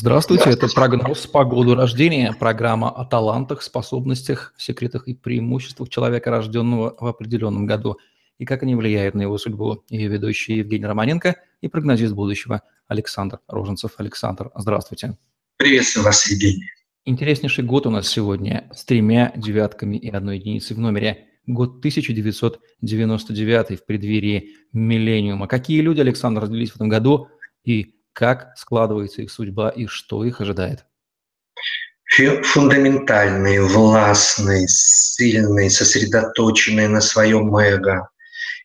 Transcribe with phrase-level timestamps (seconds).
[0.00, 6.94] Здравствуйте, это прогноз по году рождения, программа о талантах, способностях, секретах и преимуществах человека, рожденного
[7.00, 7.98] в определенном году,
[8.38, 9.82] и как они влияют на его судьбу.
[9.90, 13.94] Ее ведущий Евгений Романенко и прогнозист будущего Александр Роженцев.
[13.98, 15.18] Александр, здравствуйте.
[15.56, 16.70] Приветствую вас, Евгений.
[17.04, 21.26] Интереснейший год у нас сегодня с тремя девятками и одной единицей в номере.
[21.48, 25.48] Год 1999 в преддверии миллениума.
[25.48, 27.26] Какие люди, Александр, родились в этом году
[27.64, 30.84] и как складывается их судьба и что их ожидает?
[32.42, 38.08] Фундаментальные, властные, сильные, сосредоточенные на своем эго,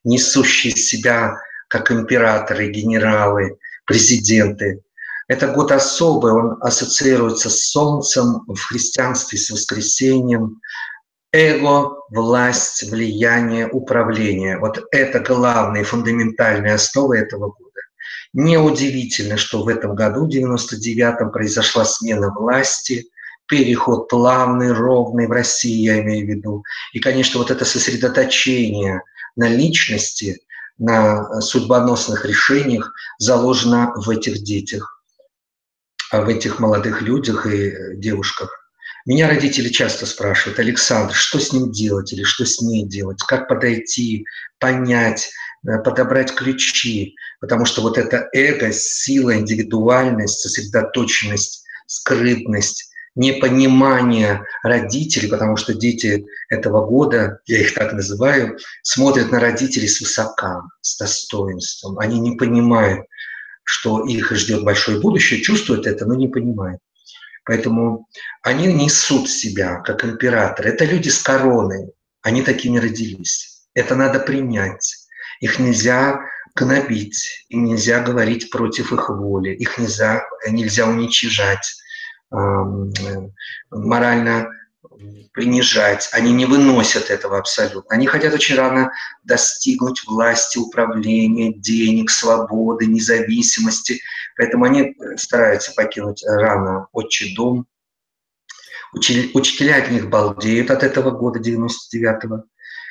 [0.03, 1.35] несущие себя
[1.67, 4.81] как императоры, генералы, президенты.
[5.27, 10.61] Это год особый, он ассоциируется с солнцем в христианстве, с воскресением.
[11.31, 14.57] Эго, власть, влияние, управление.
[14.57, 17.72] Вот это главные фундаментальные основы этого года.
[18.33, 23.05] Неудивительно, что в этом году, в 99-м, произошла смена власти,
[23.47, 26.63] переход плавный, ровный в России, я имею в виду.
[26.93, 29.03] И, конечно, вот это сосредоточение
[29.35, 30.41] на личности,
[30.79, 35.03] на судьбоносных решениях заложено в этих детях,
[36.11, 38.63] в этих молодых людях и девушках.
[39.05, 43.47] Меня родители часто спрашивают, Александр, что с ним делать или что с ней делать, как
[43.49, 44.25] подойти,
[44.59, 45.29] понять,
[45.63, 55.73] подобрать ключи, потому что вот это эго, сила, индивидуальность, сосредоточенность, скрытность, непонимание родителей, потому что
[55.73, 61.99] дети этого года, я их так называю, смотрят на родителей с высока, с достоинством.
[61.99, 63.05] Они не понимают,
[63.63, 66.81] что их ждет большое будущее, чувствуют это, но не понимают.
[67.45, 68.07] Поэтому
[68.41, 70.69] они несут себя как императоры.
[70.69, 71.91] Это люди с короной,
[72.21, 73.65] они такими родились.
[73.73, 75.02] Это надо принять.
[75.43, 76.21] Их нельзя
[76.55, 81.67] гнобить, им нельзя говорить против их воли, их нельзя, нельзя уничижать,
[82.31, 82.37] э,
[83.69, 84.47] морально
[85.33, 86.07] принижать.
[86.13, 87.93] Они не выносят этого абсолютно.
[87.93, 88.93] Они хотят очень рано
[89.25, 93.99] достигнуть власти, управления, денег, свободы, независимости.
[94.37, 97.67] Поэтому они стараются покинуть рано отчий дом.
[98.93, 102.45] Учителя от них балдеют от этого года 99-го.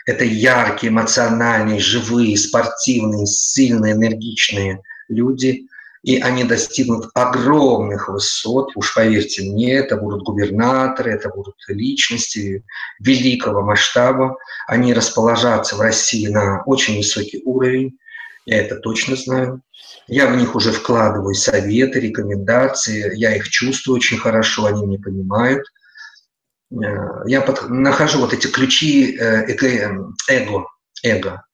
[0.06, 5.66] Это яркие, эмоциональные, живые, спортивные, сильные, энергичные люди.
[6.02, 8.72] И они достигнут огромных высот.
[8.74, 12.64] Уж поверьте мне, это будут губернаторы, это будут личности
[12.98, 14.36] великого масштаба.
[14.66, 17.98] Они расположатся в России на очень высокий уровень.
[18.46, 19.62] Я это точно знаю.
[20.08, 23.16] Я в них уже вкладываю советы, рекомендации.
[23.16, 25.64] Я их чувствую очень хорошо, они не понимают–
[27.26, 30.66] я под, нахожу вот эти ключи э, эго, эго,
[31.02, 31.44] эго.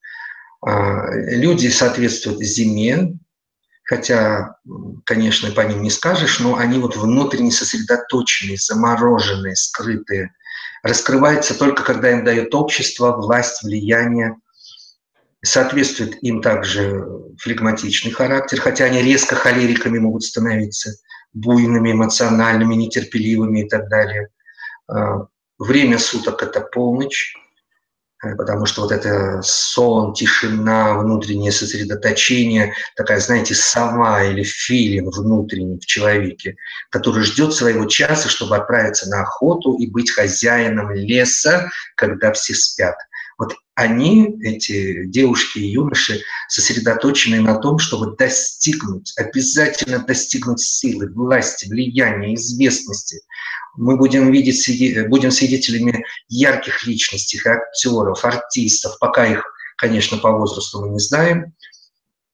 [0.61, 3.19] А, люди соответствуют зиме,
[3.85, 4.57] хотя,
[5.05, 10.33] конечно, по ним не скажешь, но они вот внутренне сосредоточенные, замороженные, скрытые.
[10.83, 14.37] Раскрываются только, когда им дает общество, власть, влияние.
[15.45, 17.05] Соответствует им также
[17.41, 20.93] флегматичный характер, хотя они резко холериками могут становиться,
[21.33, 24.38] буйными, эмоциональными, нетерпеливыми и так далее– Э,
[25.59, 27.35] время суток– это полночь,
[28.25, 35.79] э, потому что вот это сон, тишина, внутреннее сосредоточение, такая, знаете, сова или филин внутренний
[35.79, 36.57] в человеке,
[36.91, 42.97] который ждет своего часа, чтобы отправиться на охоту и быть хозяином леса, когда все спят.
[43.39, 51.69] Вот они, эти девушки и юноши, сосредоточены на том, чтобы достигнуть, обязательно достигнуть силы, власти,
[51.69, 53.21] влияния, известности.
[53.79, 59.45] Мы будем, видеть, будем свидетелями ярких личностей, актеров, артистов, пока их,
[59.77, 61.55] конечно, по возрасту мы не знаем,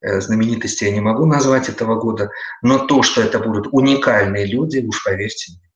[0.01, 2.31] э, знаменитости я не могу назвать этого года,
[2.63, 5.71] но то, что это будут уникальные люди, уж поверьте мне.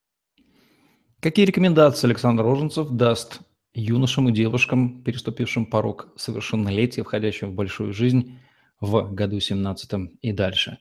[1.20, 3.40] Какие рекомендации Александр Роженцев даст
[3.74, 8.38] юношам и девушкам, переступившим порог совершеннолетия, входящим в большую жизнь
[8.80, 9.90] в году 17
[10.22, 10.78] и дальше?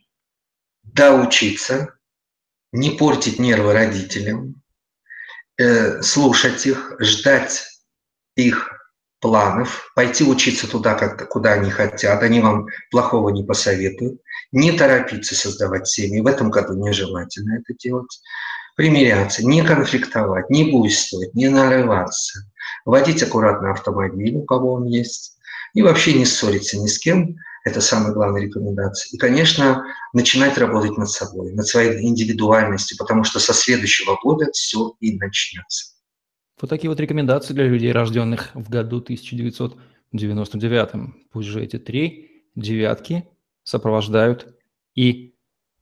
[0.83, 1.95] Да, учиться,
[2.71, 4.61] не портить нервы родителям,
[5.57, 7.65] э, слушать их, ждать
[8.35, 8.69] их
[9.19, 14.21] планов, пойти учиться туда, как, куда они хотят, они вам плохого не посоветуют,
[14.51, 18.21] не торопиться создавать семьи, в этом году нежелательно это делать,
[18.75, 22.41] примиряться, не конфликтовать, не буйствовать, не нарываться,
[22.85, 25.37] водить аккуратно автомобиль, у кого он есть,
[25.73, 27.37] и вообще не ссориться ни с кем.
[27.67, 29.13] Это самая главная рекомендация.
[29.13, 29.83] И, конечно,
[30.13, 35.95] начинать работать над собой, над своей индивидуальностью, потому что со следующего года все и начнется.
[36.61, 41.13] Вот такие вот рекомендации для людей, рожденных в году 1999.
[41.29, 43.27] Пусть же эти три девятки
[43.63, 44.55] сопровождают
[44.95, 45.35] и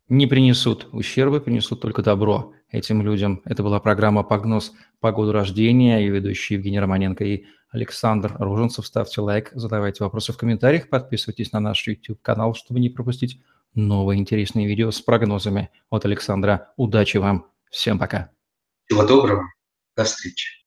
[0.10, 3.44] не принесут ущерба, принесут только добро этим людям.
[3.46, 8.88] Это была программа «Прогноз по году рождения» и ведущие Евгений Романенко и Александр Руженцев.
[8.88, 13.42] Ставьте лайк, задавайте вопросы в комментариях, подписывайтесь на наш YouTube-канал, чтобы не пропустить
[13.74, 16.72] новые интересные видео с прогнозами от Александра.
[16.78, 17.48] Удачи вам!
[17.70, 18.32] Всем пока!
[18.86, 19.44] Всего доброго!
[19.96, 20.65] До встречи!